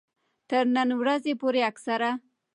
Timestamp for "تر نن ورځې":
0.49-1.33